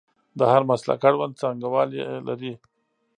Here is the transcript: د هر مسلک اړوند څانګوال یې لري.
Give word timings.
د 0.39 0.41
هر 0.51 0.61
مسلک 0.69 1.01
اړوند 1.09 1.33
څانګوال 1.41 1.89
یې 1.99 2.05
لري. 2.27 2.53